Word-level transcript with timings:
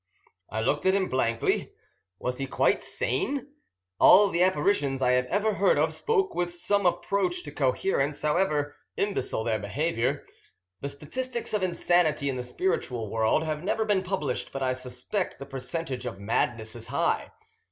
I 0.49 0.61
looked 0.61 0.87
at 0.87 0.95
him 0.95 1.09
blankly. 1.09 1.73
Was 2.17 2.39
he 2.39 2.47
quite 2.47 2.81
sane? 2.81 3.49
All 3.99 4.29
the 4.29 4.41
apparitions 4.41 4.99
I 4.99 5.11
had 5.11 5.27
ever 5.27 5.53
heard 5.53 5.77
of 5.77 5.93
spoke 5.93 6.33
with 6.33 6.51
some 6.51 6.87
approach 6.87 7.43
to 7.43 7.51
coherence, 7.51 8.23
however 8.23 8.75
imbecile 8.97 9.43
their 9.43 9.59
behaviour. 9.59 10.23
The 10.79 10.89
statistics 10.89 11.53
of 11.53 11.61
insanity 11.61 12.29
in 12.29 12.35
the 12.35 12.41
spiritual 12.41 13.11
world 13.11 13.43
have 13.43 13.63
never 13.63 13.85
been 13.85 14.01
published, 14.01 14.51
but 14.51 14.63
I 14.63 14.73
suspect 14.73 15.37
the 15.37 15.45
percentage 15.45 16.07
of 16.07 16.19
madness 16.19 16.75
is 16.75 16.87
high. 16.87 17.29